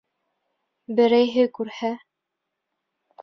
Берәйһе 0.99 1.45
күрһә... 1.59 1.91